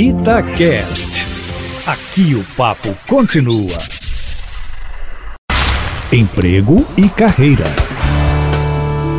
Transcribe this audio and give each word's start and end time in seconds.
Itacast. 0.00 1.26
Aqui 1.84 2.32
o 2.32 2.44
papo 2.56 2.96
continua. 3.08 3.76
Emprego 6.12 6.86
e 6.96 7.08
carreira. 7.08 7.64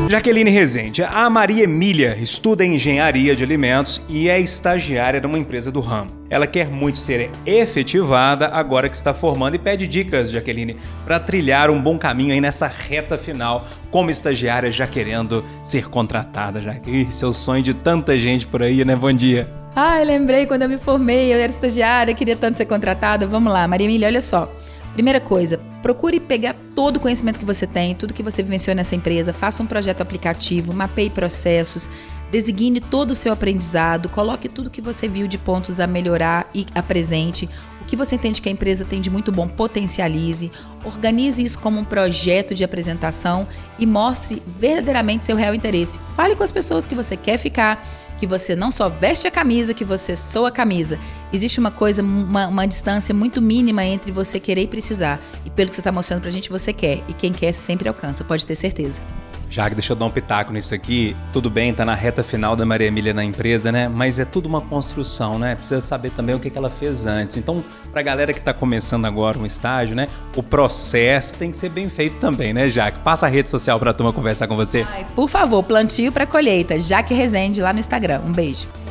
Jaqueline 0.09 0.49
Rezende, 0.49 1.03
a 1.03 1.29
Maria 1.29 1.65
Emília 1.65 2.15
estuda 2.17 2.65
engenharia 2.65 3.35
de 3.35 3.43
alimentos 3.43 4.01
e 4.07 4.29
é 4.29 4.39
estagiária 4.39 5.19
numa 5.19 5.37
empresa 5.37 5.69
do 5.69 5.81
ramo. 5.81 6.11
Ela 6.29 6.47
quer 6.47 6.69
muito 6.69 6.97
ser 6.97 7.29
efetivada 7.45 8.47
agora 8.47 8.87
que 8.87 8.95
está 8.95 9.13
formando 9.13 9.55
e 9.55 9.59
pede 9.59 9.85
dicas, 9.85 10.31
Jaqueline, 10.31 10.77
para 11.03 11.19
trilhar 11.19 11.69
um 11.69 11.81
bom 11.81 11.97
caminho 11.97 12.33
aí 12.33 12.39
nessa 12.39 12.67
reta 12.67 13.17
final 13.17 13.67
como 13.91 14.09
estagiária 14.09 14.71
já 14.71 14.87
querendo 14.87 15.43
ser 15.61 15.89
contratada. 15.89 16.61
Já 16.61 16.75
que 16.75 17.05
seu 17.11 17.33
sonho 17.33 17.61
de 17.61 17.73
tanta 17.73 18.17
gente 18.17 18.47
por 18.47 18.63
aí, 18.63 18.85
né? 18.85 18.95
Bom 18.95 19.11
dia. 19.11 19.58
Ai, 19.75 20.03
lembrei 20.03 20.45
quando 20.45 20.63
eu 20.63 20.69
me 20.69 20.77
formei, 20.77 21.33
eu 21.33 21.37
era 21.37 21.51
estagiária, 21.51 22.13
queria 22.13 22.35
tanto 22.35 22.57
ser 22.57 22.65
contratada. 22.65 23.27
Vamos 23.27 23.53
lá, 23.53 23.67
Maria 23.67 23.85
Emília, 23.85 24.07
olha 24.07 24.21
só. 24.21 24.51
Primeira 24.93 25.21
coisa, 25.21 25.59
procure 25.81 26.19
pegar 26.19 26.55
todo 26.75 26.97
o 26.97 26.99
conhecimento 26.99 27.39
que 27.39 27.45
você 27.45 27.65
tem, 27.65 27.95
tudo 27.95 28.13
que 28.13 28.23
você 28.23 28.41
vivenciou 28.41 28.75
nessa 28.75 28.95
empresa, 28.95 29.31
faça 29.31 29.61
um 29.61 29.65
projeto 29.65 30.01
aplicativo, 30.01 30.73
mapeie 30.73 31.09
processos, 31.09 31.89
designe 32.31 32.81
todo 32.81 33.11
o 33.11 33.15
seu 33.15 33.31
aprendizado, 33.31 34.09
coloque 34.09 34.49
tudo 34.49 34.69
que 34.69 34.81
você 34.81 35.07
viu 35.07 35.27
de 35.27 35.37
pontos 35.37 35.79
a 35.79 35.87
melhorar 35.87 36.49
e 36.53 36.65
apresente. 36.73 37.47
O 37.81 37.85
que 37.85 37.95
você 37.95 38.15
entende 38.15 38.41
que 38.41 38.49
a 38.49 38.51
empresa 38.51 38.83
tem 38.83 38.99
de 38.99 39.09
muito 39.09 39.31
bom, 39.31 39.47
potencialize, 39.47 40.51
organize 40.83 41.43
isso 41.43 41.59
como 41.59 41.79
um 41.79 41.85
projeto 41.85 42.53
de 42.53 42.63
apresentação 42.63 43.47
e 43.77 43.85
mostre 43.85 44.43
verdadeiramente 44.45 45.23
seu 45.23 45.35
real 45.35 45.55
interesse. 45.55 45.99
Fale 46.15 46.35
com 46.35 46.43
as 46.43 46.51
pessoas 46.51 46.85
que 46.85 46.93
você 46.93 47.15
quer 47.15 47.37
ficar, 47.37 47.81
que 48.19 48.27
você 48.27 48.55
não 48.55 48.69
só 48.69 48.89
veste 48.89 49.27
a 49.27 49.31
camisa, 49.31 49.73
que 49.73 49.85
você 49.85 50.15
soa 50.15 50.49
a 50.49 50.51
camisa. 50.51 50.99
Existe 51.31 51.59
uma 51.59 51.71
coisa, 51.71 52.01
uma, 52.01 52.47
uma 52.47 52.67
distância 52.67 53.15
muito 53.15 53.41
mínima 53.41 53.83
entre 53.83 54.11
você 54.11 54.39
querer 54.39 54.63
e 54.63 54.67
precisar. 54.67 55.21
E 55.45 55.49
pelo 55.49 55.69
que 55.69 55.75
você 55.75 55.81
está 55.81 55.91
mostrando 55.91 56.21
pra 56.21 56.29
gente, 56.29 56.49
você 56.49 56.73
quer. 56.73 57.03
E 57.07 57.13
quem 57.13 57.31
quer 57.31 57.53
sempre 57.53 57.87
alcança, 57.87 58.23
pode 58.23 58.45
ter 58.45 58.55
certeza. 58.55 59.01
Já 59.49 59.67
deixa 59.67 59.93
eu 59.93 59.95
dar 59.97 60.05
um 60.05 60.11
pitaco 60.11 60.53
nisso 60.53 60.75
aqui. 60.75 61.15
Tudo 61.33 61.49
bem, 61.49 61.73
tá 61.73 61.83
na 61.83 61.95
reta 61.95 62.23
final 62.23 62.55
da 62.55 62.65
Maria 62.65 62.87
Emília 62.87 63.15
na 63.15 63.23
empresa, 63.23 63.71
né? 63.71 63.87
Mas 63.87 64.19
é 64.19 64.25
tudo 64.25 64.47
uma 64.47 64.61
construção, 64.61 65.39
né? 65.39 65.55
Precisa 65.55 65.81
saber 65.81 66.11
também 66.11 66.35
o 66.35 66.39
que, 66.39 66.51
que 66.51 66.57
ela 66.57 66.69
fez 66.69 67.07
antes. 67.07 67.35
Então, 67.35 67.65
pra 67.91 68.03
galera 68.03 68.31
que 68.31 68.41
tá 68.41 68.53
começando 68.53 69.05
agora 69.05 69.39
um 69.39 69.45
estágio, 69.47 69.95
né? 69.95 70.05
O 70.35 70.43
processo 70.43 71.35
tem 71.35 71.49
que 71.49 71.57
ser 71.57 71.69
bem 71.69 71.89
feito 71.89 72.17
também, 72.19 72.53
né, 72.53 72.69
Jaque? 72.69 72.99
Passa 72.99 73.25
a 73.25 73.29
rede 73.29 73.49
social 73.49 73.79
pra 73.79 73.91
turma 73.91 74.13
conversar 74.13 74.47
com 74.47 74.55
você. 74.55 74.85
Ai, 74.87 75.07
por 75.15 75.27
favor, 75.27 75.63
plantio 75.63 76.11
para 76.11 76.27
colheita. 76.27 76.79
Jaque 76.79 77.15
Resende 77.15 77.59
lá 77.59 77.73
no 77.73 77.79
Instagram. 78.09 78.25
Um 78.25 78.31
beijo. 78.31 78.88